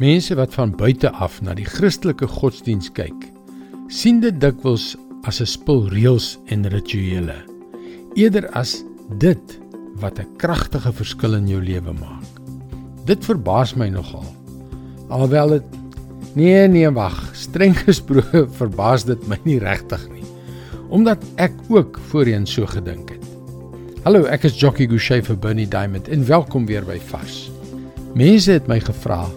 [0.00, 3.26] Mense wat van buite af na die Christelike godsdiens kyk,
[3.92, 4.94] sien dit dikwels
[5.28, 7.36] as 'n spul reëls en rituele,
[8.16, 8.80] eerder as
[9.20, 9.58] dit
[10.00, 12.30] wat 'n kragtige verskil in jou lewe maak.
[13.04, 14.24] Dit verbaas my nogal.
[15.10, 15.64] Alhoewel dit
[16.34, 20.24] nee nee wag, streng gesproke verbaas dit my nie regtig nie,
[20.88, 23.24] omdat ek ook voorheen so gedink het.
[24.04, 27.50] Hallo, ek is Jockey Gouchee vir Bernie Diamond en welkom weer by Vars.
[28.14, 29.28] Mense het my gevra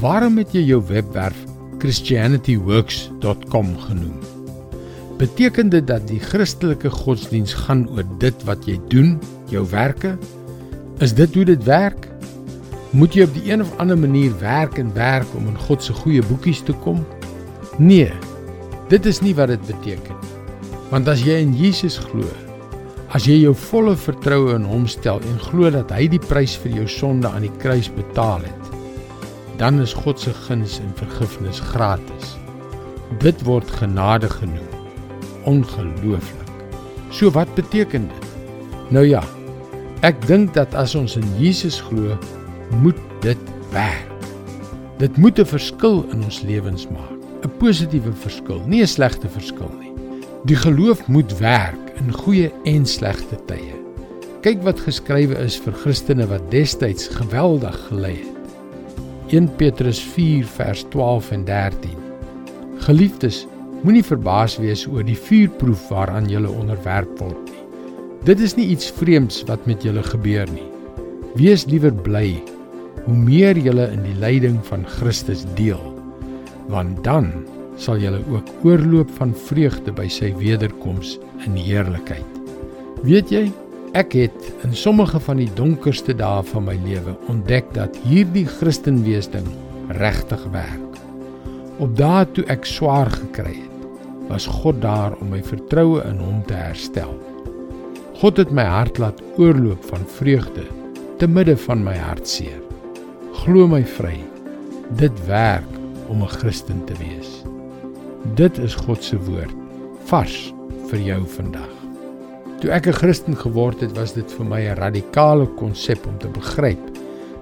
[0.00, 1.36] Waarom het jy jou webwerf
[1.82, 4.14] christianityworks.com genoem?
[5.20, 9.18] Beteken dit dat die Christelike godsdiens gaan oor dit wat jy doen,
[9.52, 10.14] jou werke?
[11.04, 12.08] Is dit hoe dit werk?
[12.96, 15.92] Moet jy op die een of ander manier werk en werk om in God se
[16.00, 17.04] goeie boekies te kom?
[17.76, 18.08] Nee.
[18.88, 20.32] Dit is nie wat dit beteken nie.
[20.88, 22.24] Want as jy in Jesus glo,
[23.12, 26.80] as jy jou volle vertroue in hom stel en glo dat hy die prys vir
[26.80, 28.69] jou sonde aan die kruis betaal het,
[29.60, 32.36] dan is God se guns en vergifnis gratis.
[33.20, 34.68] Dit word genade genoem.
[35.44, 36.48] Ongelooflik.
[37.12, 38.28] So wat beteken dit?
[38.88, 39.20] Nou ja,
[40.06, 42.16] ek dink dat as ons in Jesus glo,
[42.80, 44.08] moet dit werk.
[44.98, 49.70] Dit moet 'n verskil in ons lewens maak, 'n positiewe verskil, nie 'n slegte verskil
[49.80, 49.92] nie.
[50.44, 53.76] Die geloof moet werk in goeie en slegte tye.
[54.40, 58.39] Kyk wat geskrywe is vir Christene wat destyds geweldig gelei het.
[59.30, 61.90] 1 Petrus 4 vers 12 en 13.
[62.82, 63.44] Geliefdes,
[63.84, 67.60] moenie verbaas wees oor die vuurproef waaraan julle onderwerp word nie.
[68.26, 70.66] Dit is nie iets vreemds wat met julle gebeur nie.
[71.38, 72.40] Wees liewer bly
[73.04, 75.84] hoe meer julle in die lyding van Christus deel,
[76.66, 77.30] want dan
[77.78, 82.42] sal julle ook oorloop van vreugde by sy wederkoms in heerlikheid.
[83.06, 83.46] Weet jy,
[83.90, 89.26] Ek het in sommige van die donkerste dae van my lewe ontdek dat hierdie Christenwees
[89.32, 89.48] ding
[89.98, 91.00] regtig werk.
[91.82, 93.88] Op dae toe ek swaar gekry het,
[94.30, 97.10] was God daar om my vertroue in hom te herstel.
[98.20, 100.68] God het my hart laat oorloop van vreugde
[101.18, 102.62] te midde van my hartseer.
[103.42, 104.20] Glo my vry.
[105.02, 105.66] Dit werk
[106.06, 107.42] om 'n Christen te wees.
[108.38, 109.54] Dit is God se woord
[110.06, 110.54] vars
[110.90, 111.79] vir jou vandag.
[112.60, 116.28] Toe ek 'n Christen geword het, was dit vir my 'n radikale konsep om te
[116.28, 116.78] begryp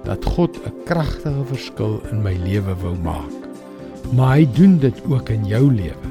[0.03, 3.31] dat God 'n kragtige verskil in my lewe wou maak.
[4.15, 6.07] Maar hy doen dit ook in jou lewe.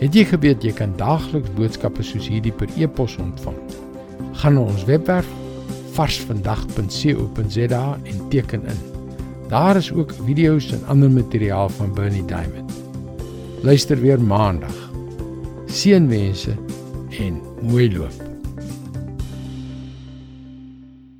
[0.00, 3.56] Het jy geweet jy kan daagliks boodskappe soos hierdie per e-pos ontvang?
[4.32, 5.26] Gaan na ons webwerf
[5.92, 8.78] varsvandag.co.za en teken in.
[9.48, 12.72] Daar is ook video's en ander materiaal van Bernie Diamond.
[13.62, 14.90] Luister weer maandag.
[15.66, 16.56] Seënwense
[17.18, 18.33] en Oui, ils doivent.